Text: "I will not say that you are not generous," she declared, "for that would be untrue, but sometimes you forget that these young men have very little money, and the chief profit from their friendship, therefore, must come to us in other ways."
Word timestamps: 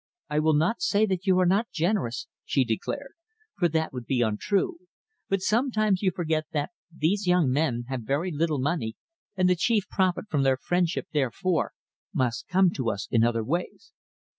"I 0.31 0.39
will 0.39 0.55
not 0.55 0.81
say 0.81 1.05
that 1.05 1.27
you 1.27 1.37
are 1.37 1.45
not 1.45 1.69
generous," 1.71 2.25
she 2.43 2.65
declared, 2.65 3.11
"for 3.59 3.69
that 3.69 3.93
would 3.93 4.07
be 4.07 4.21
untrue, 4.23 4.79
but 5.29 5.41
sometimes 5.43 6.01
you 6.01 6.09
forget 6.09 6.45
that 6.53 6.71
these 6.91 7.27
young 7.27 7.51
men 7.51 7.83
have 7.87 8.01
very 8.01 8.31
little 8.31 8.57
money, 8.59 8.95
and 9.35 9.47
the 9.47 9.55
chief 9.55 9.87
profit 9.89 10.25
from 10.27 10.41
their 10.41 10.57
friendship, 10.57 11.07
therefore, 11.13 11.73
must 12.15 12.47
come 12.47 12.71
to 12.71 12.89
us 12.89 13.07
in 13.11 13.23
other 13.23 13.43
ways." 13.43 13.93